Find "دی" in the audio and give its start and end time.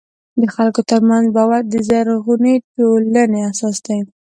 3.85-3.99